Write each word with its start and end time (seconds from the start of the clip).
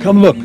Come 0.00 0.22
look. 0.22 0.36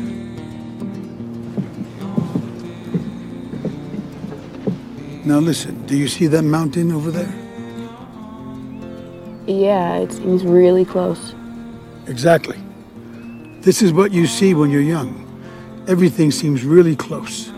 Now 5.24 5.38
listen, 5.38 5.86
do 5.86 5.96
you 5.96 6.08
see 6.08 6.26
that 6.26 6.42
mountain 6.42 6.92
over 6.92 7.10
there? 7.10 7.32
Yeah, 9.46 9.96
it 9.96 10.12
seems 10.12 10.44
really 10.44 10.84
close. 10.84 11.34
Exactly. 12.06 12.58
This 13.60 13.80
is 13.80 13.94
what 13.94 14.12
you 14.12 14.26
see 14.26 14.52
when 14.52 14.70
you're 14.70 14.82
young. 14.82 15.22
Everything 15.88 16.30
seems 16.30 16.62
really 16.62 16.94
close. 16.94 17.50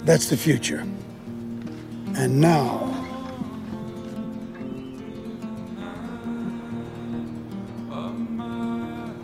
That's 0.00 0.28
the 0.28 0.36
future. 0.36 0.80
And 2.16 2.40
now. 2.40 2.88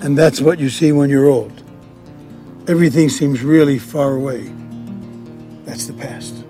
And 0.00 0.16
that's 0.16 0.41
what 0.41 0.60
you 0.60 0.70
see 0.70 0.92
when 0.92 1.10
you're 1.10 1.27
old. 1.28 1.64
Everything 2.68 3.08
seems 3.08 3.42
really 3.42 3.78
far 3.78 4.12
away. 4.12 4.45
That's 5.64 5.86
the 5.86 5.96
past. 5.96 6.45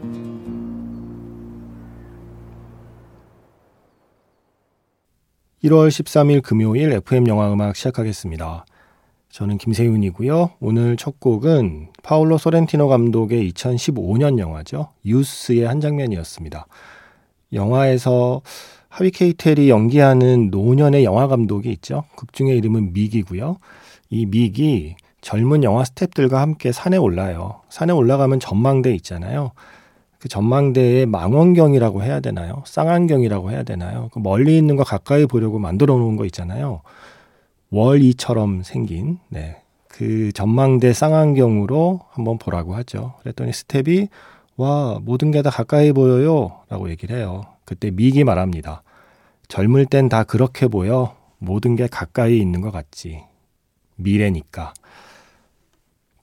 (1월 5.62 5.90
13일) 5.90 6.42
금요일 6.42 6.90
FM 6.92 7.28
영화 7.28 7.52
음악 7.52 7.76
시작하겠습니다. 7.76 8.66
저는 9.30 9.58
김세윤이고요. 9.58 10.54
오늘 10.58 10.96
첫 10.96 11.20
곡은 11.20 11.90
파울로 12.02 12.36
소렌티노 12.36 12.88
감독의 12.88 13.52
2015년 13.52 14.40
영화죠. 14.40 14.88
유스의 15.06 15.68
한 15.68 15.80
장면이었습니다. 15.80 16.66
영화에서 17.52 18.42
하비 18.88 19.12
케이텔이 19.12 19.70
연기하는 19.70 20.50
노년의 20.50 21.04
영화 21.04 21.28
감독이 21.28 21.70
있죠. 21.70 22.02
극 22.16 22.32
중의 22.32 22.58
이름은 22.58 22.92
믹이고요. 22.92 23.58
이 24.10 24.26
믹이 24.26 24.96
젊은 25.20 25.64
영화 25.64 25.82
스탭들과 25.82 26.34
함께 26.34 26.72
산에 26.72 26.96
올라요. 26.96 27.60
산에 27.68 27.92
올라가면 27.92 28.40
전망대 28.40 28.94
있잖아요. 28.96 29.52
그 30.18 30.28
전망대에 30.28 31.06
망원경이라고 31.06 32.02
해야 32.02 32.20
되나요? 32.20 32.62
쌍안경이라고 32.66 33.50
해야 33.52 33.62
되나요? 33.62 34.08
그 34.12 34.18
멀리 34.18 34.56
있는 34.58 34.76
거 34.76 34.82
가까이 34.84 35.26
보려고 35.26 35.58
만들어 35.58 35.96
놓은 35.96 36.16
거 36.16 36.24
있잖아요. 36.26 36.82
월이처럼 37.70 38.62
생긴 38.62 39.18
네. 39.28 39.62
그 39.88 40.32
전망대 40.32 40.92
쌍안경으로 40.92 42.00
한번 42.10 42.38
보라고 42.38 42.74
하죠. 42.76 43.14
그랬더니 43.20 43.52
스텝이 43.52 44.08
와 44.56 44.98
모든 45.02 45.30
게 45.30 45.42
다 45.42 45.50
가까이 45.50 45.92
보여요 45.92 46.60
라고 46.68 46.90
얘기를 46.90 47.16
해요. 47.16 47.42
그때 47.64 47.90
미기 47.90 48.24
말합니다. 48.24 48.82
젊을 49.48 49.86
땐 49.86 50.08
다 50.08 50.24
그렇게 50.24 50.66
보여. 50.68 51.16
모든 51.38 51.76
게 51.76 51.86
가까이 51.86 52.38
있는 52.38 52.60
것 52.60 52.70
같지. 52.72 53.22
미래니까. 53.96 54.72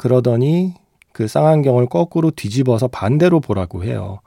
그러더니 0.06 0.76
그 1.14 1.28
쌍안경을 1.28 1.88
거꾸로 1.88 2.30
뒤집어서 2.30 2.88
반대로 2.88 3.40
보라고 3.40 3.84
해요. 3.84 4.20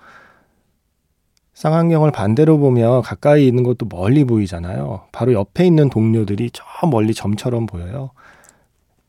쌍안경을 1.55 2.11
반대로 2.11 2.59
보면 2.59 3.03
가까이 3.03 3.47
있는 3.47 3.63
것도 3.63 3.87
멀리 3.89 4.25
보이잖아요. 4.25 5.03
바로 5.13 5.35
옆에 5.35 5.65
있는 5.65 5.89
동료들이 5.89 6.51
저 6.53 6.65
멀리 6.89 7.15
점처럼 7.15 7.67
보여요. 7.67 8.11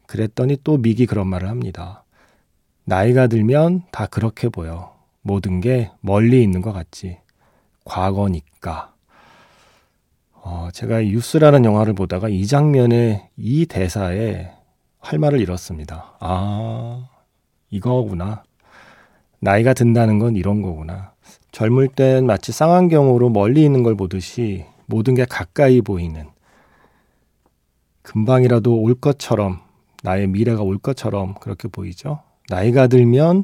그랬더니 0.05 0.57
또 0.63 0.77
미기 0.77 1.07
그런 1.07 1.25
말을 1.25 1.49
합니다. 1.49 2.03
나이가 2.85 3.25
들면 3.25 3.85
다 3.91 4.05
그렇게 4.05 4.47
보여. 4.47 4.95
모든 5.23 5.61
게 5.61 5.89
멀리 6.01 6.43
있는 6.43 6.61
것 6.61 6.71
같지. 6.71 7.17
과거니까. 7.83 8.93
어, 10.33 10.69
제가 10.71 11.01
뉴스라는 11.01 11.65
영화를 11.65 11.93
보다가 11.93 12.29
이 12.29 12.45
장면에 12.45 13.31
이 13.37 13.65
대사에 13.65 14.58
할 14.99 15.19
말을 15.19 15.39
잃었습니다. 15.39 16.15
아, 16.19 17.07
이거구나. 17.69 18.43
나이가 19.39 19.73
든다는 19.73 20.19
건 20.19 20.35
이런 20.35 20.61
거구나. 20.61 21.13
젊을 21.51 21.87
땐 21.89 22.25
마치 22.25 22.51
쌍안경으로 22.51 23.29
멀리 23.29 23.63
있는 23.63 23.83
걸 23.83 23.95
보듯이 23.95 24.65
모든 24.85 25.15
게 25.15 25.25
가까이 25.25 25.81
보이는 25.81 26.27
금방이라도 28.01 28.75
올 28.81 28.95
것처럼 28.95 29.61
나의 30.03 30.27
미래가 30.27 30.61
올 30.61 30.77
것처럼 30.77 31.35
그렇게 31.35 31.67
보이죠. 31.67 32.19
나이가 32.49 32.87
들면 32.87 33.43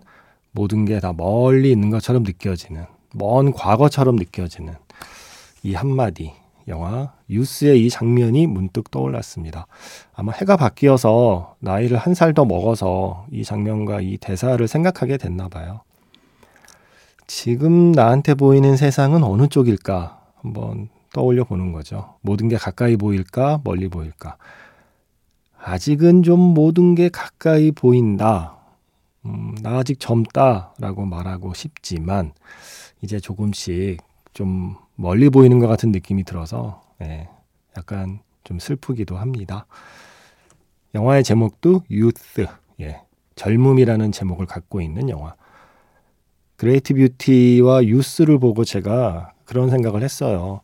모든 0.51 0.85
게 0.85 0.99
다 0.99 1.13
멀리 1.13 1.71
있는 1.71 1.89
것처럼 1.89 2.23
느껴지는 2.23 2.85
먼 3.13 3.51
과거처럼 3.53 4.15
느껴지는 4.15 4.73
이 5.63 5.73
한마디 5.73 6.33
영화 6.67 7.13
유스의 7.29 7.85
이 7.85 7.89
장면이 7.89 8.47
문득 8.47 8.89
떠올랐습니다. 8.91 9.67
아마 10.13 10.31
해가 10.31 10.57
바뀌어서 10.57 11.55
나이를 11.59 11.97
한 11.97 12.13
살 12.13 12.33
더 12.33 12.45
먹어서 12.45 13.27
이 13.31 13.43
장면과 13.43 14.01
이 14.01 14.17
대사를 14.17 14.67
생각하게 14.67 15.17
됐나 15.17 15.47
봐요. 15.47 15.81
지금 17.27 17.91
나한테 17.91 18.33
보이는 18.35 18.75
세상은 18.77 19.23
어느 19.23 19.47
쪽일까? 19.47 20.21
한번 20.41 20.89
떠올려 21.13 21.43
보는 21.43 21.71
거죠. 21.71 22.15
모든 22.21 22.49
게 22.49 22.57
가까이 22.57 22.97
보일까? 22.97 23.61
멀리 23.63 23.87
보일까? 23.87 24.37
아직은 25.63 26.23
좀 26.23 26.39
모든 26.39 26.93
게 26.93 27.09
가까이 27.09 27.71
보인다. 27.71 28.57
음, 29.25 29.55
나 29.63 29.79
아직 29.79 29.99
젊다라고 29.99 31.05
말하고 31.05 31.53
싶지만, 31.55 32.33
이제 33.01 33.19
조금씩 33.19 33.97
좀 34.33 34.75
멀리 34.95 35.29
보이는 35.29 35.59
것 35.59 35.67
같은 35.67 35.91
느낌이 35.91 36.23
들어서, 36.23 36.81
예, 37.01 37.27
약간 37.77 38.19
좀 38.43 38.59
슬프기도 38.59 39.17
합니다. 39.17 39.65
영화의 40.93 41.23
제목도 41.23 41.83
유스, 41.91 42.47
예, 42.81 43.01
젊음이라는 43.35 44.11
제목을 44.11 44.45
갖고 44.45 44.81
있는 44.81 45.09
영화. 45.09 45.35
Great 46.55 46.93
Beauty와 46.93 47.83
Youth를 47.83 48.39
보고 48.39 48.63
제가 48.63 49.33
그런 49.43 49.69
생각을 49.69 50.03
했어요. 50.03 50.61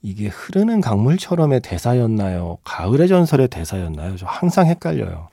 이게 0.00 0.28
흐르는 0.28 0.80
강물처럼의 0.80 1.60
대사였나요? 1.60 2.58
가을의 2.64 3.06
전설의 3.06 3.48
대사였나요? 3.48 4.16
저 4.16 4.26
항상 4.26 4.66
헷갈려요. 4.66 5.28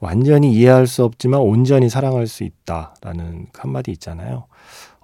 완전히 0.00 0.52
이해할 0.52 0.86
수 0.86 1.04
없지만 1.04 1.40
온전히 1.40 1.88
사랑할 1.88 2.26
수 2.26 2.42
있다라는 2.44 3.46
그 3.52 3.60
한마디 3.60 3.92
있잖아요. 3.92 4.46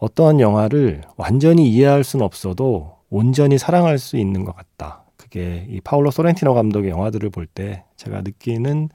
어떠한 0.03 0.41
영화를 0.41 1.03
완전히 1.17 1.69
이해할 1.71 2.03
수는 2.03 2.25
없어도 2.27 2.97
온전히 3.09 3.57
사랑할 3.57 3.99
수 3.99 4.17
있는 4.17 4.45
것 4.45 4.53
같다. 4.57 5.05
그게 5.17 5.65
이 5.71 5.81
파울로 5.81 6.11
소렌티노 6.11 6.55
감독의 6.55 6.91
영화들을 6.91 7.31
볼 7.31 7.47
때 7.47 7.85
제가 7.97 8.23
느끼는 8.23 8.89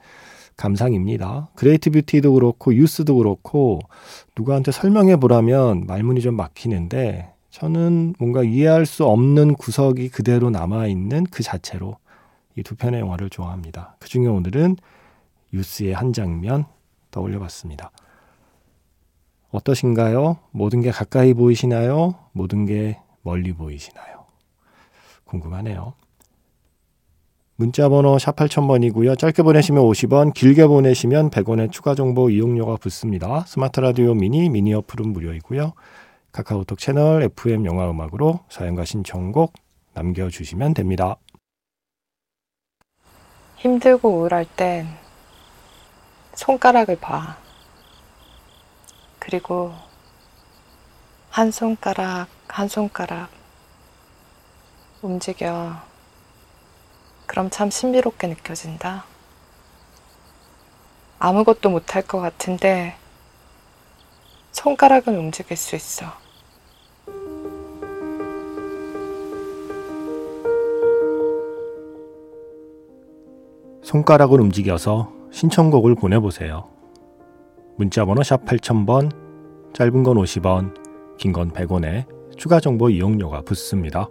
감상입니다. 0.58 1.48
Great 1.54 1.90
Beauty도 1.90 2.34
그렇고 2.34 2.74
유스도 2.74 3.16
그렇고 3.16 3.78
누구한테 4.36 4.70
설명해 4.70 5.16
보라면 5.16 5.86
말문이 5.86 6.20
좀 6.20 6.34
막히는데 6.36 7.32
저는 7.50 8.14
뭔가 8.18 8.42
이해할 8.42 8.84
수 8.84 9.06
없는 9.06 9.54
구석이 9.54 10.10
그대로 10.10 10.50
남아 10.50 10.88
있는 10.88 11.24
그 11.24 11.42
자체로 11.42 11.96
이 12.56 12.62
두 12.62 12.74
편의 12.74 13.00
영화를 13.00 13.30
좋아합니다. 13.30 13.96
그 13.98 14.08
중에 14.08 14.26
오늘은 14.26 14.76
유스의 15.54 15.94
한 15.94 16.12
장면 16.12 16.66
떠올려 17.10 17.38
봤습니다. 17.38 17.92
어떠신가요? 19.50 20.38
모든 20.50 20.80
게 20.80 20.90
가까이 20.90 21.34
보이시나요? 21.34 22.14
모든 22.32 22.66
게 22.66 22.98
멀리 23.22 23.52
보이시나요? 23.52 24.24
궁금하네요. 25.24 25.94
문자 27.56 27.88
번호 27.88 28.18
샵 28.18 28.36
8000번이고요. 28.36 29.18
짧게 29.18 29.42
보내시면 29.42 29.82
50원, 29.82 30.32
길게 30.32 30.66
보내시면 30.68 31.30
100원의 31.30 31.72
추가 31.72 31.94
정보 31.94 32.30
이용료가 32.30 32.76
붙습니다. 32.76 33.44
스마트 33.46 33.80
라디오 33.80 34.14
미니, 34.14 34.48
미니 34.48 34.72
어플은 34.74 35.12
무료이고요. 35.12 35.72
카카오톡 36.30 36.78
채널 36.78 37.22
FM 37.22 37.66
영화 37.66 37.90
음악으로 37.90 38.40
사연과 38.48 38.84
신청곡 38.84 39.54
남겨주시면 39.94 40.74
됩니다. 40.74 41.16
힘들고 43.56 44.08
우울할 44.08 44.46
땐 44.56 44.86
손가락을 46.34 46.96
봐. 47.00 47.47
그리고 49.28 49.74
한 51.28 51.50
손가락, 51.50 52.28
한 52.48 52.66
손가락 52.66 53.28
움직여. 55.02 55.76
그럼 57.26 57.50
참 57.50 57.68
신비롭게 57.68 58.26
느껴진다. 58.26 59.04
아무것도 61.18 61.68
못할 61.68 62.00
것 62.00 62.20
같은데 62.20 62.96
손가락은 64.52 65.14
움직일 65.14 65.58
수 65.58 65.76
있어. 65.76 66.06
손가락을 73.82 74.40
움직여서 74.40 75.12
신청곡을 75.32 75.96
보내보세요. 75.96 76.77
문자번호 77.78 78.24
샵 78.24 78.44
8000번, 78.44 79.12
짧은 79.72 80.02
건 80.02 80.16
50원, 80.16 80.74
긴 81.16 81.32
건 81.32 81.52
100원에 81.52 82.06
추가 82.36 82.58
정보 82.60 82.90
이용료가 82.90 83.42
붙습니다. 83.42 84.08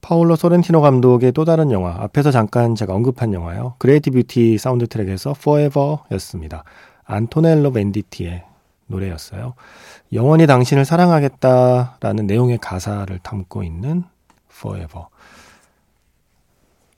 파울로 0.00 0.36
소렌티노 0.36 0.80
감독의 0.80 1.32
또 1.32 1.44
다른 1.44 1.70
영화, 1.70 1.94
앞에서 2.02 2.30
잠깐 2.30 2.74
제가 2.74 2.94
언급한 2.94 3.34
영화요. 3.34 3.74
Great 3.78 4.10
Beauty 4.10 4.58
사운드 4.58 4.86
트랙에서 4.86 5.34
Forever였습니다. 5.36 6.64
안토넬로 7.04 7.72
벤디티의 7.72 8.42
노래였어요. 8.86 9.54
영원히 10.12 10.46
당신을 10.46 10.84
사랑하겠다라는 10.84 12.26
내용의 12.26 12.58
가사를 12.58 13.16
담고 13.18 13.62
있는 13.62 14.04
Forever. 14.50 15.06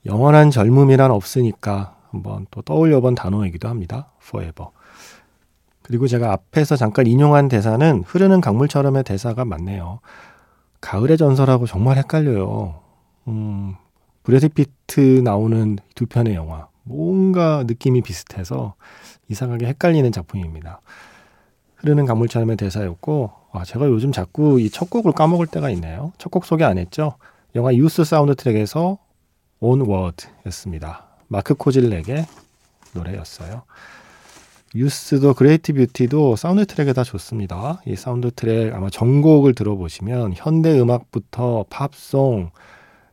영원한 0.05 0.51
젊음이란 0.51 1.11
없으니까 1.11 1.95
한번 2.11 2.47
또 2.49 2.61
떠올려 2.61 3.01
본 3.01 3.13
단어이기도 3.13 3.67
합니다. 3.67 4.11
Forever. 4.23 4.69
그리고 5.85 6.07
제가 6.07 6.31
앞에서 6.33 6.75
잠깐 6.75 7.05
인용한 7.05 7.47
대사는 7.47 8.03
흐르는 8.07 8.41
강물처럼의 8.41 9.03
대사가 9.03 9.45
맞네요. 9.45 9.99
가을의 10.81 11.15
전설하고 11.17 11.67
정말 11.67 11.97
헷갈려요. 11.97 12.81
음, 13.27 13.75
브래드 14.23 14.49
피트 14.49 15.21
나오는 15.23 15.77
두 15.93 16.07
편의 16.07 16.33
영화. 16.33 16.67
뭔가 16.81 17.63
느낌이 17.67 18.01
비슷해서 18.01 18.73
이상하게 19.29 19.67
헷갈리는 19.67 20.11
작품입니다. 20.11 20.81
흐르는 21.75 22.07
강물처럼의 22.07 22.57
대사였고, 22.57 23.31
아, 23.51 23.63
제가 23.63 23.85
요즘 23.85 24.11
자꾸 24.11 24.59
이 24.59 24.71
첫 24.71 24.89
곡을 24.89 25.11
까먹을 25.11 25.45
때가 25.45 25.69
있네요. 25.71 26.13
첫 26.17 26.29
곡 26.31 26.45
소개 26.45 26.63
안 26.63 26.79
했죠? 26.79 27.15
영화 27.53 27.73
유스 27.75 28.03
사운드 28.05 28.33
트랙에서 28.35 28.97
Onward였습니다. 29.59 31.05
마크 31.27 31.53
코즐렉의 31.53 32.25
노래였어요. 32.93 33.61
Youth도 34.75 35.33
Great 35.33 35.73
Beauty도 35.73 36.35
사운드 36.35 36.65
트랙에 36.65 36.91
다 36.91 37.03
좋습니다. 37.05 37.81
이 37.87 37.95
사운드 37.95 38.29
트랙 38.29 38.73
아마 38.73 38.89
전곡을 38.89 39.55
들어보시면 39.55 40.33
현대 40.35 40.77
음악부터 40.77 41.65
팝송, 41.69 42.51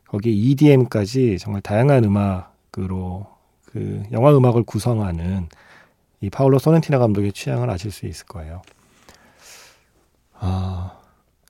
거기에 0.07 0.33
EDM까지 0.33 1.37
정말 1.39 1.61
다양한 1.61 2.03
음악으로 2.03 3.27
그 3.65 4.03
영화 4.11 4.35
음악을 4.35 4.63
구성하는 4.63 5.47
이 6.19 6.29
파울로 6.29 6.59
소렌티노 6.59 6.99
감독의 6.99 7.31
취향을 7.31 7.69
아실 7.69 7.91
수 7.91 8.07
있을 8.07 8.25
거예요. 8.25 8.61
아, 10.33 10.99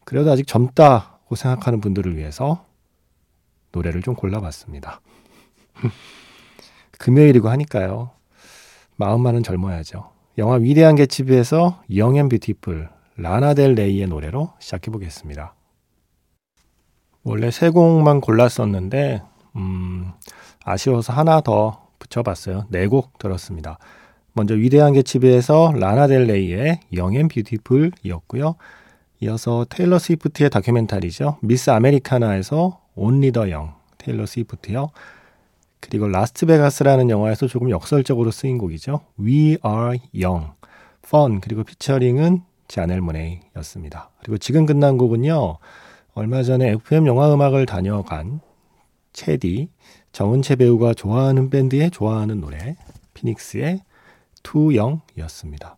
그래도 0.06 0.32
아직 0.32 0.46
젊다고 0.46 1.36
생각하는 1.36 1.82
분들을 1.82 2.16
위해서 2.16 2.66
노래를 3.72 4.04
좀 4.04 4.14
골라봤습니다. 4.14 5.02
금요일이고 7.00 7.50
하니까요. 7.50 8.12
마음만은 9.08 9.44
젊어야죠. 9.44 10.10
영화 10.38 10.56
위대한 10.56 10.96
개츠비에서 10.96 11.82
영앤 11.96 12.30
뷰티풀 12.30 12.88
라나델 13.18 13.76
레이의 13.76 14.08
노래로 14.08 14.54
시작해 14.60 14.92
보겠습니다. 14.92 15.54
원래 17.24 17.52
세 17.52 17.70
곡만 17.70 18.22
골랐었는데 18.22 19.22
음, 19.58 20.12
아쉬워서 20.64 21.12
하나 21.14 21.42
더 21.42 21.88
붙여봤어요. 22.00 22.66
네 22.70 22.88
곡 22.88 23.18
들었습니다. 23.20 23.78
먼저 24.34 24.54
위대한 24.56 24.94
개츠비에서 24.94 25.74
라나 25.76 26.03
델 26.03 26.24
레이의 26.26 26.80
Young 26.94 27.15
and 27.15 27.28
Beautiful이었고요. 27.28 28.56
이어서 29.20 29.66
테일러 29.70 30.00
스위프트의 30.00 30.50
다큐멘터리죠. 30.50 31.38
Miss 31.42 31.70
Americana에서 31.70 32.80
Only 32.96 33.32
the 33.34 33.50
Young, 33.52 33.74
테일러 33.98 34.26
스위프트요. 34.26 34.90
그리고 35.84 36.08
Last 36.08 36.35
Vegas라는 36.35 37.10
영화에서 37.10 37.48
조금 37.48 37.70
역설적으로 37.70 38.32
쓰인 38.32 38.58
곡이죠. 38.58 39.02
We 39.20 39.58
Are 39.66 40.00
Young, 40.16 40.52
Fun 41.06 41.42
그리고 41.42 41.64
featuring은 41.64 42.42
자넬 42.70 43.02
모네이였습니다. 43.02 44.10
그리고 44.20 44.38
지금 44.38 44.66
끝난 44.66 44.98
곡은요. 44.98 45.58
얼마 46.14 46.42
전에 46.44 46.70
FM 46.72 47.06
영화 47.06 47.34
음악을 47.34 47.66
다녀간 47.66 48.40
체디 49.12 49.70
정은채 50.14 50.56
배우가 50.56 50.94
좋아하는 50.94 51.50
밴드의 51.50 51.92
좋아하는 51.92 52.40
노래 52.40 52.78
피닉스의 53.14 53.82
투영이었습니다. 54.42 55.78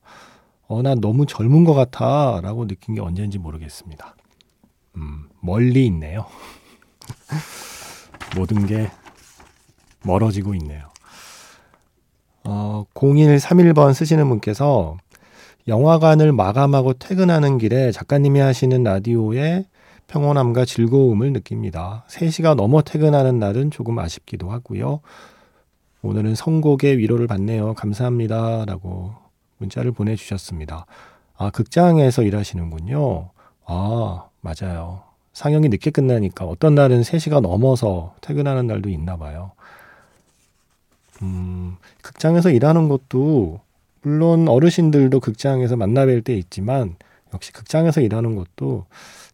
어, 0.67 0.81
난 0.83 1.01
너무 1.01 1.25
젊은 1.25 1.63
것 1.63 1.73
같아 1.73 2.41
라고 2.41 2.67
느낀 2.67 2.93
게 2.93 3.01
언제인지 3.01 3.39
모르겠습니다. 3.39 4.15
음, 4.97 5.29
멀리 5.41 5.87
있네요. 5.87 6.27
모든 8.37 8.67
게 8.67 8.89
멀어지고 10.05 10.53
있네요. 10.55 10.83
어, 12.43 12.85
0131번 12.93 13.93
쓰시는 13.93 14.29
분께서 14.29 14.97
영화관을 15.67 16.31
마감하고 16.31 16.93
퇴근하는 16.93 17.57
길에 17.57 17.91
작가님이 17.91 18.39
하시는 18.39 18.83
라디오에 18.83 19.65
평온함과 20.07 20.65
즐거움을 20.65 21.33
느낍니다. 21.33 22.05
3시가 22.07 22.53
넘어 22.53 22.83
퇴근하는 22.83 23.39
날은 23.39 23.71
조금 23.71 23.97
아쉽기도 23.97 24.51
하고요. 24.51 24.99
오늘은 26.03 26.35
선곡의 26.35 26.99
위로를 26.99 27.25
받네요. 27.25 27.73
감사합니다. 27.73 28.65
라고 28.65 29.15
문자를 29.57 29.91
보내주셨습니다. 29.91 30.85
아, 31.35 31.49
극장에서 31.49 32.21
일하시는군요. 32.21 33.31
아, 33.65 34.25
맞아요. 34.41 35.01
상영이 35.33 35.69
늦게 35.69 35.89
끝나니까 35.89 36.45
어떤 36.45 36.75
날은 36.75 37.01
3시가 37.01 37.41
넘어서 37.41 38.13
퇴근하는 38.21 38.67
날도 38.67 38.89
있나 38.89 39.17
봐요. 39.17 39.51
음, 41.21 41.77
극장에서 42.01 42.49
일하는 42.49 42.89
것도 42.89 43.61
물론 44.01 44.47
어르신들도 44.47 45.19
극장에서 45.19 45.75
만나 45.75 46.05
뵐 46.05 46.23
때 46.23 46.35
있지만 46.35 46.95
역시 47.33 47.51
극장에서 47.53 48.01
일하는 48.01 48.35
것도 48.35 48.85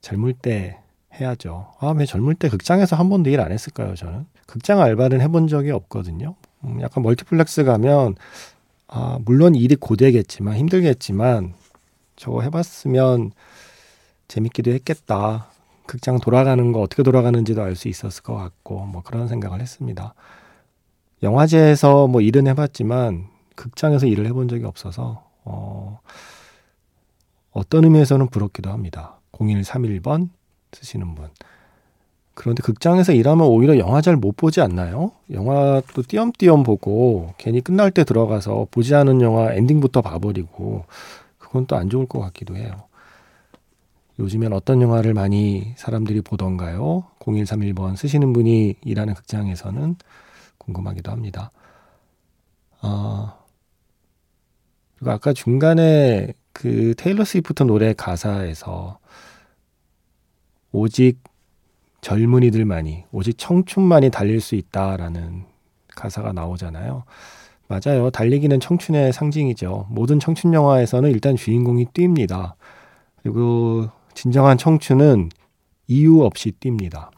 젊을 0.01 0.33
때 0.33 0.77
해야죠. 1.19 1.73
아, 1.79 1.89
왜 1.89 2.05
젊을 2.05 2.35
때 2.35 2.49
극장에서 2.49 2.95
한 2.95 3.09
번도 3.09 3.29
일 3.29 3.39
안 3.41 3.51
했을까요, 3.51 3.95
저는? 3.95 4.25
극장 4.47 4.79
알바는 4.81 5.21
해본 5.21 5.47
적이 5.47 5.71
없거든요. 5.71 6.35
음, 6.63 6.81
약간 6.81 7.03
멀티플렉스 7.03 7.63
가면, 7.65 8.15
아, 8.87 9.19
물론 9.25 9.55
일이 9.55 9.75
고되겠지만, 9.75 10.55
힘들겠지만, 10.57 11.53
저거 12.15 12.41
해봤으면 12.43 13.31
재밌기도 14.27 14.71
했겠다. 14.71 15.47
극장 15.85 16.19
돌아가는 16.19 16.71
거 16.71 16.79
어떻게 16.81 17.03
돌아가는지도 17.03 17.61
알 17.61 17.75
수 17.75 17.87
있었을 17.89 18.23
것 18.23 18.35
같고, 18.35 18.85
뭐 18.85 19.01
그런 19.03 19.27
생각을 19.27 19.59
했습니다. 19.61 20.13
영화제에서 21.23 22.07
뭐 22.07 22.21
일은 22.21 22.47
해봤지만 22.47 23.27
극장에서 23.55 24.07
일을 24.07 24.25
해본 24.27 24.47
적이 24.47 24.65
없어서 24.65 25.23
어, 25.43 25.99
어떤 27.51 27.83
의미에서는 27.83 28.27
부럽기도 28.27 28.69
합니다. 28.71 29.19
0131번 29.33 30.29
쓰시는 30.71 31.15
분. 31.15 31.29
그런데 32.33 32.63
극장에서 32.63 33.11
일하면 33.13 33.45
오히려 33.47 33.77
영화 33.77 34.01
잘 34.01 34.15
못 34.15 34.35
보지 34.37 34.61
않나요? 34.61 35.11
영화 35.31 35.81
또 35.93 36.01
띄엄띄엄 36.01 36.63
보고 36.63 37.33
괜히 37.37 37.61
끝날 37.61 37.91
때 37.91 38.03
들어가서 38.03 38.67
보지 38.71 38.95
않은 38.95 39.21
영화 39.21 39.53
엔딩부터 39.53 40.01
봐버리고 40.01 40.85
그건 41.37 41.65
또 41.67 41.75
안 41.75 41.89
좋을 41.89 42.07
것 42.07 42.19
같기도 42.19 42.55
해요. 42.55 42.71
요즘엔 44.19 44.53
어떤 44.53 44.81
영화를 44.81 45.13
많이 45.13 45.73
사람들이 45.75 46.21
보던가요? 46.21 47.03
0131번 47.19 47.95
쓰시는 47.95 48.33
분이 48.33 48.75
일하는 48.83 49.13
극장에서는 49.13 49.95
궁금하기도 50.61 51.11
합니다. 51.11 51.51
어, 52.81 53.33
그리고 54.95 55.11
아까 55.11 55.33
중간에 55.33 56.33
그 56.53 56.93
테일러 56.97 57.25
스위프트 57.25 57.63
노래 57.63 57.93
가사에서 57.93 58.99
오직 60.71 61.19
젊은이들만이, 62.01 63.05
오직 63.11 63.37
청춘만이 63.37 64.09
달릴 64.09 64.41
수 64.41 64.55
있다라는 64.55 65.45
가사가 65.95 66.33
나오잖아요. 66.33 67.03
맞아요. 67.67 68.09
달리기는 68.09 68.59
청춘의 68.59 69.13
상징이죠. 69.13 69.87
모든 69.89 70.19
청춘 70.19 70.53
영화에서는 70.53 71.09
일단 71.11 71.35
주인공이 71.35 71.85
뜁니다. 71.85 72.53
그리고 73.21 73.87
진정한 74.13 74.57
청춘은 74.57 75.29
이유 75.87 76.21
없이 76.23 76.51
뜁니다. 76.59 77.11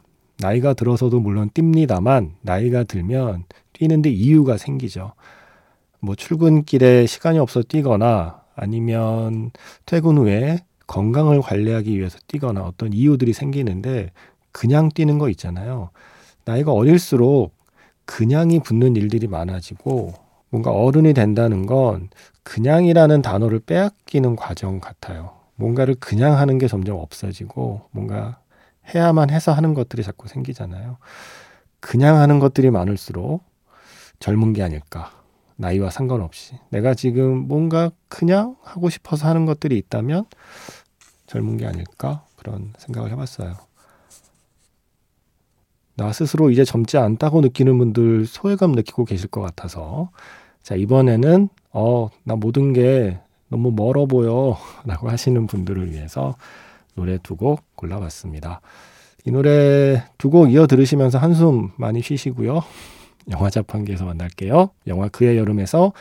나이가 0.44 0.74
들어서도 0.74 1.22
물론 1.22 1.50
뜁니다만 1.52 2.32
나이가 2.42 2.84
들면 2.84 3.46
뛰는데 3.72 4.10
이유가 4.10 4.58
생기죠. 4.58 5.14
뭐 6.02 6.16
출근길에 6.16 7.06
시간이 7.06 7.40
없어 7.40 7.64
뛰거나 7.64 8.42
아니면 8.54 9.52
퇴근 9.86 10.18
후에 10.18 10.60
건강을 10.86 11.42
관리하기 11.42 11.98
위해서 11.98 12.20
뛰거나 12.28 12.64
어떤 12.64 12.92
이유들이 12.92 13.32
생기는데 13.32 14.12
그냥 14.52 14.90
뛰는 14.90 15.18
거 15.18 15.30
있잖아요. 15.30 15.92
나이가 16.44 16.74
어릴수록 16.74 17.54
그냥이 18.04 18.60
붙는 18.60 18.98
일들이 18.98 19.28
많아지고 19.28 20.12
뭔가 20.50 20.72
어른이 20.72 21.14
된다는 21.14 21.66
건 21.66 22.10
그냥이라는 22.44 23.22
단어를 23.22 23.60
빼앗기는 23.60 24.36
과정 24.36 24.82
같아요. 24.82 25.32
뭔가를 25.56 25.96
그냥 26.02 26.38
하는 26.38 26.58
게 26.58 26.68
점점 26.68 26.98
없어지고 26.98 27.84
뭔가 27.92 28.40
해야만 28.94 29.30
해서 29.30 29.52
하는 29.52 29.74
것들이 29.74 30.04
자꾸 30.04 30.28
생기잖아요. 30.28 30.98
그냥 31.80 32.18
하는 32.18 32.40
것들이 32.40 32.72
많을수록 32.72 33.44
젊은 34.20 34.54
게 34.54 34.64
아닐까. 34.64 35.12
나이와 35.56 35.90
상관없이. 35.90 36.56
내가 36.70 36.94
지금 36.94 37.48
뭔가 37.48 37.92
그냥 38.08 38.56
하고 38.64 38.90
싶어서 38.90 39.28
하는 39.28 39.46
것들이 39.46 39.78
있다면 39.78 40.26
젊은 41.28 41.58
게 41.58 41.66
아닐까. 41.66 42.26
그런 42.36 42.74
생각을 42.78 43.12
해봤어요. 43.12 43.56
나 45.96 46.12
스스로 46.12 46.50
이제 46.50 46.66
젊지 46.66 46.98
않다고 46.98 47.42
느끼는 47.42 47.78
분들 47.78 48.26
소외감 48.26 48.72
느끼고 48.72 49.06
계실 49.06 49.30
것 49.30 49.42
같아서 49.42 50.10
자, 50.64 50.76
이번에는 50.76 51.50
어, 51.72 52.10
나 52.24 52.36
모든 52.36 52.74
게 52.74 53.20
너무 53.50 53.72
멀어 53.72 54.06
보여 54.06 54.58
라고 54.86 55.10
하시는 55.10 55.46
분들을 55.46 55.92
위해서 55.92 56.36
노래 56.96 57.18
두 57.18 57.36
곡 57.36 57.62
골라봤습니다. 57.76 58.62
이 59.26 59.32
노래 59.32 60.04
두 60.18 60.30
곡 60.30 60.52
이어 60.52 60.68
들으시면서 60.68 61.18
한숨 61.18 61.72
많이 61.78 62.02
쉬시고요. 62.02 62.62
영화 63.32 63.50
자판기에서 63.50 64.06
만날게요. 64.06 64.70
영화 64.88 65.08
그의 65.08 65.38
여름에서 65.38 65.94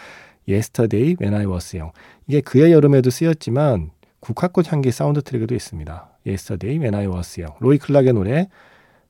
Yesterday 0.48 1.16
When 1.20 1.34
I 1.34 1.46
Was 1.46 1.76
Young. 1.76 1.92
이게 2.26 2.40
그의 2.40 2.72
여름에도 2.72 3.10
쓰였지만 3.10 3.90
국화꽃 4.20 4.72
향기 4.72 4.90
사운드 4.90 5.22
트랙에도 5.22 5.54
있습니다. 5.54 6.08
Yesterday 6.26 6.78
When 6.78 6.94
I 6.94 7.06
Was 7.06 7.40
Young. 7.40 7.56
로이 7.60 7.78
클락의 7.78 8.12
노래. 8.12 8.48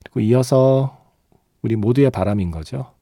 그리고 0.04 0.20
이어서 0.20 0.98
우리 1.62 1.76
모두의 1.76 2.10
바람인 2.10 2.50
거죠. 2.50 2.92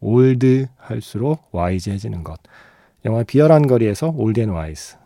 old 0.00 0.66
할수록 0.76 1.48
wise해지는 1.52 2.24
것. 2.24 2.40
영화 3.04 3.22
비열한 3.22 3.66
거리에서 3.66 4.12
Old 4.16 4.40
and 4.40 4.50
Wise. 4.50 4.96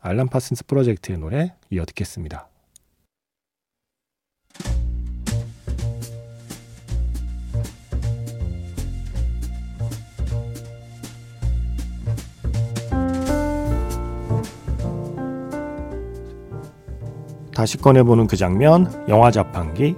알람 0.00 0.28
파슨스 0.28 0.66
프로젝트의 0.66 1.18
노래 1.18 1.54
이어 1.70 1.84
듣겠습니다. 1.84 2.48
다시 17.62 17.78
꺼내보는 17.78 18.26
그 18.26 18.36
장면, 18.36 18.90
영화 19.06 19.30
자판기. 19.30 19.94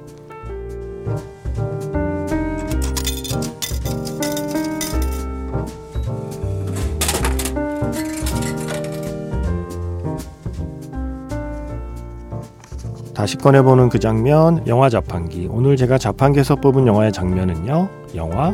다시 13.14 13.38
꺼내보는 13.38 13.88
그 13.88 13.98
장면, 13.98 14.62
영화 14.66 14.90
자판기. 14.90 15.48
오늘 15.50 15.78
제가 15.78 15.96
자판기에서 15.96 16.56
뽑은 16.56 16.86
영화의 16.86 17.12
장면은요, 17.12 17.88
영화 18.14 18.52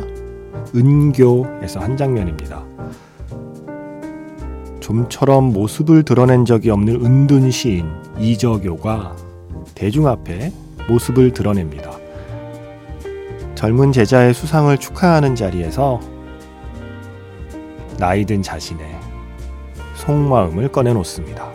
은교에서 0.73 1.81
한 1.81 1.97
장면입니다. 1.97 2.63
좀처럼 4.91 5.53
모습을 5.53 6.03
드러낸 6.03 6.43
적이 6.43 6.71
없는 6.71 7.05
은둔 7.05 7.49
시인 7.49 7.89
이적요가 8.19 9.15
대중 9.73 10.07
앞에 10.07 10.51
모습을 10.89 11.31
드러냅니다. 11.31 11.91
젊은 13.55 13.93
제자의 13.93 14.33
수상을 14.33 14.75
축하하는 14.77 15.35
자리에서 15.35 16.01
나이든 17.99 18.41
자신의 18.41 18.85
속마음을 19.95 20.69
꺼내놓습니다. 20.69 21.49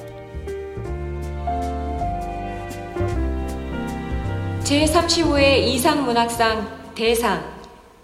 제35회 4.62 5.58
이상문학상 5.58 6.94
대상 6.94 7.44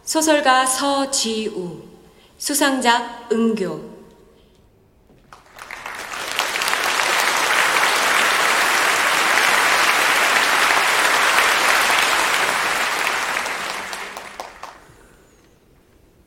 소설가 0.05 0.67
서지우 0.67 1.79
수상작 2.37 3.33
은교 3.33 3.93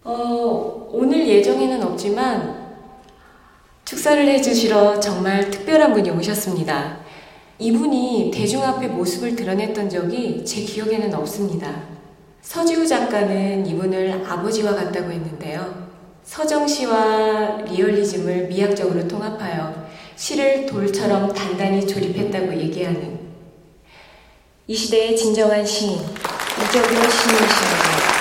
어, 0.08 0.88
오늘 0.92 1.28
없지만 2.16 2.66
축사를 3.84 4.28
해주시러 4.28 5.00
정말 5.00 5.52
특별한 5.52 5.94
분이 5.94 6.10
오셨습니다. 6.10 6.98
이분이 7.60 8.32
대중 8.34 8.64
앞에 8.64 8.88
모습을 8.88 9.36
드러냈던 9.36 9.90
적이 9.90 10.44
제 10.44 10.62
기억에는 10.62 11.14
없습니다. 11.14 11.84
서지우 12.42 12.88
작가는 12.88 13.66
이분을 13.66 14.26
아버지와 14.28 14.74
같다고 14.74 15.12
했는데요. 15.12 15.86
서정 16.24 16.68
시와 16.68 17.62
리얼리즘을 17.68 18.48
미학적으로 18.48 19.08
통합하여 19.08 19.86
시를 20.16 20.66
돌처럼 20.66 21.34
단단히 21.34 21.86
조립했다고 21.86 22.56
얘기하는 22.56 23.20
이 24.68 24.76
시대의 24.76 25.16
진정한 25.16 25.64
시인, 25.64 26.00
이적용 26.00 27.10
시인이십니다. 27.10 28.16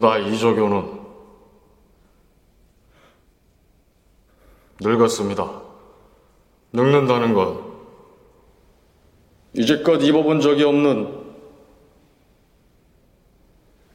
나 0.00 0.16
이조교는 0.38 0.98
늙었습니다. 4.80 5.62
늙는다는 6.72 7.34
것, 7.34 7.60
이제껏 9.54 10.00
입어본 10.00 10.40
적이 10.40 10.64
없는 10.64 11.18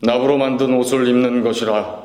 나부로 0.01 0.37
만든 0.37 0.77
옷을 0.77 1.07
입는 1.07 1.43
것이라 1.43 2.03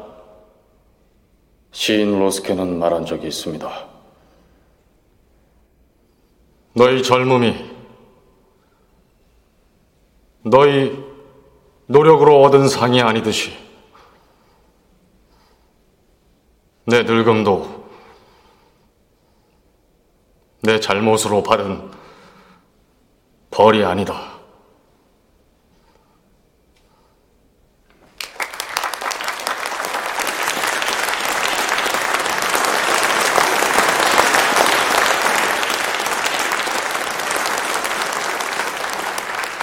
시인 1.72 2.20
로스케는 2.20 2.78
말한 2.78 3.06
적이 3.06 3.26
있습니다. 3.26 3.88
너희 6.74 7.02
젊음이 7.02 7.56
너희 10.42 11.04
노력으로 11.86 12.42
얻은 12.42 12.68
상이 12.68 13.02
아니듯이 13.02 13.67
내 16.90 17.02
늙음도 17.02 17.86
내 20.62 20.80
잘못으로 20.80 21.42
받은 21.42 21.90
벌이 23.50 23.84
아니다. 23.84 24.38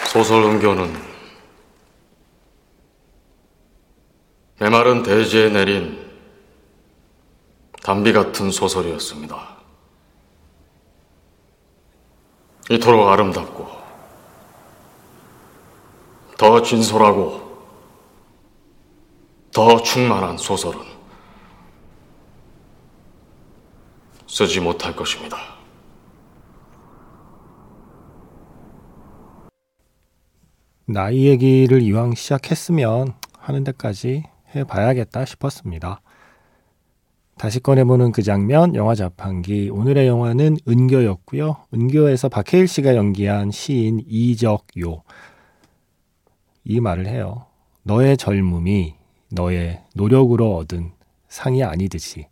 소설 0.05 0.43
은교는 0.43 0.93
메마른 4.59 5.01
대지에 5.01 5.49
내린 5.49 6.04
담비 7.85 8.13
같은 8.13 8.49
소설이었습니다. 8.49 9.57
이토록 12.71 13.07
아름답고 13.09 13.67
더 16.35 16.63
진솔하고 16.63 17.63
더 19.53 19.83
충만한 19.83 20.35
소설은 20.35 20.81
쓰지 24.25 24.61
못할 24.61 24.95
것입니다. 24.95 25.37
나이 30.87 31.27
얘기를 31.27 31.83
이왕 31.83 32.15
시작했으면 32.15 33.13
하는 33.37 33.63
데까지 33.63 34.23
해봐야겠다 34.55 35.25
싶었습니다. 35.25 36.01
다시 37.37 37.59
꺼내보는 37.59 38.11
그 38.11 38.21
장면, 38.21 38.75
영화 38.75 38.95
자판기. 38.95 39.69
오늘의 39.69 40.07
영화는 40.07 40.57
은교였고요. 40.67 41.57
은교에서 41.73 42.29
박해일 42.29 42.67
씨가 42.67 42.95
연기한 42.95 43.51
시인 43.51 44.01
이적요. 44.07 45.03
이 46.63 46.79
말을 46.79 47.07
해요. 47.07 47.45
너의 47.83 48.17
젊음이 48.17 48.95
너의 49.31 49.83
노력으로 49.93 50.55
얻은 50.55 50.91
상이 51.27 51.63
아니듯이 51.63 52.27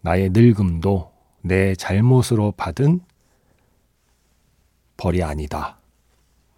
나의 0.00 0.30
늙음도 0.30 1.12
내 1.40 1.74
잘못으로 1.74 2.52
받은 2.52 3.00
벌이 4.96 5.22
아니다. 5.22 5.78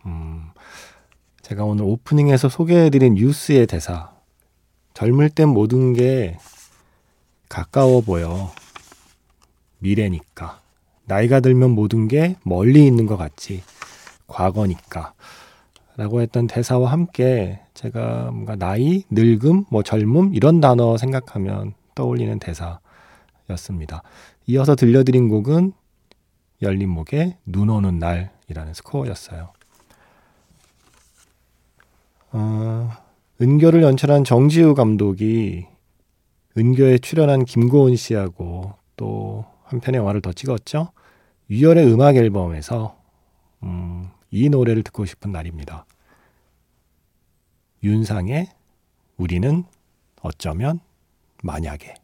음, 0.07 0.49
제가 1.43 1.65
오늘 1.65 1.85
오프닝에서 1.85 2.49
소개해드린 2.49 3.15
뉴스의 3.15 3.67
대사. 3.67 4.13
젊을 4.95 5.31
땐 5.31 5.51
모든 5.51 5.93
게 5.93 6.39
가까워 7.49 8.01
보여. 8.01 8.53
미래니까. 9.79 10.61
나이가 11.05 11.41
들면 11.41 11.71
모든 11.71 12.09
게 12.09 12.37
멀리 12.43 12.87
있는 12.87 13.07
것 13.07 13.17
같지. 13.17 13.63
과거니까. 14.27 15.15
라고 15.97 16.21
했던 16.21 16.47
대사와 16.47 16.93
함께 16.93 17.61
제가 17.73 18.31
뭔가 18.31 18.55
나이, 18.57 19.05
늙음, 19.11 19.65
뭐 19.71 19.83
젊음 19.83 20.35
이런 20.35 20.61
단어 20.61 20.97
생각하면 20.97 21.73
떠올리는 21.95 22.39
대사였습니다. 22.39 24.03
이어서 24.47 24.75
들려드린 24.75 25.29
곡은 25.29 25.73
열린 26.63 26.91
목의 26.91 27.37
눈 27.47 27.71
오는 27.71 27.99
날이라는 27.99 28.75
스코어였어요. 28.75 29.53
어, 32.33 32.91
은교를 33.41 33.83
연출한 33.83 34.25
정지우 34.25 34.75
감독이 34.75 35.67
은교에 36.57 36.99
출연한 36.99 37.45
김고은 37.45 37.97
씨하고 37.97 38.75
또 38.97 39.57
한 39.67 39.81
편의 39.81 39.99
영화를 39.99 40.21
더 40.21 40.33
찍었죠. 40.33 40.93
유열의 41.51 41.93
음악 41.93 42.17
앨범에서 42.17 42.97
음, 43.63 44.09
이 44.31 44.49
노래를 44.49 44.83
듣고 44.85 45.05
싶은 45.05 45.33
날입니다. 45.33 45.87
윤상의 47.83 48.49
우리는 49.17 49.65
어쩌면 50.23 50.81
만약에 51.43 51.95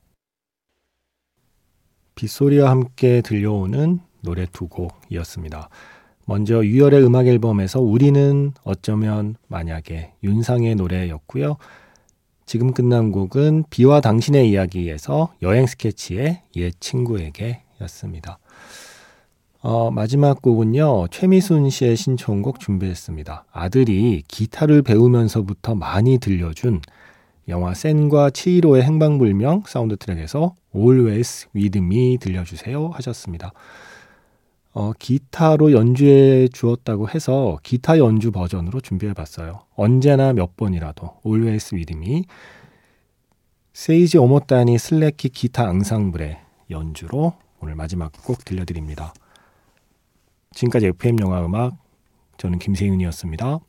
빗소리와 2.14 2.70
함께 2.70 3.20
들려오는 3.20 4.00
노래 4.20 4.46
두 4.52 4.68
곡이었습니다. 4.68 5.68
먼저 6.26 6.64
유열의 6.64 7.04
음악 7.04 7.26
앨범에서 7.26 7.80
우리는 7.80 8.52
어쩌면 8.62 9.36
만약에 9.48 10.14
윤상의 10.22 10.76
노래였고요. 10.76 11.56
지금 12.46 12.72
끝난 12.72 13.12
곡은 13.12 13.64
비와 13.70 14.00
당신의 14.00 14.50
이야기에서 14.50 15.32
여행 15.42 15.66
스케치의 15.66 16.42
옛 16.56 16.72
친구에게 16.80 17.62
였습니다. 17.82 18.38
어, 19.60 19.92
마지막 19.92 20.42
곡은요, 20.42 21.06
최미순 21.12 21.70
씨의 21.70 21.96
신청곡 21.96 22.58
준비했습니다. 22.58 23.44
아들이 23.52 24.22
기타를 24.26 24.82
배우면서부터 24.82 25.76
많이 25.76 26.18
들려준 26.18 26.80
영화 27.48 27.72
센과 27.74 28.30
치히로의 28.30 28.82
행방불명 28.82 29.62
사운드 29.66 29.96
트랙에서 29.96 30.54
Always 30.74 31.48
With 31.54 31.78
Me 31.78 32.18
들려주세요 32.18 32.90
하셨습니다. 32.94 33.52
어, 34.74 34.92
기타로 34.98 35.72
연주해 35.72 36.48
주었다고 36.48 37.10
해서 37.10 37.58
기타 37.62 37.98
연주 37.98 38.32
버전으로 38.32 38.80
준비해 38.80 39.12
봤어요. 39.12 39.66
언제나 39.74 40.32
몇 40.32 40.56
번이라도 40.56 41.20
Always 41.26 41.74
With 41.74 41.94
Me 41.94 42.24
세이지 43.74 44.18
오모타니 44.18 44.78
slack 44.78 45.10
key 45.10 45.28
기타 45.30 45.68
앙상블의 45.68 46.38
연주로 46.70 47.34
오늘 47.60 47.74
마지막 47.74 48.12
곡 48.24 48.44
들려드립니다. 48.44 49.12
지금까지 50.52 50.86
FM 50.88 51.20
영화 51.20 51.44
음악 51.44 51.76
저는 52.38 52.58
김세윤이었습니다. 52.58 53.60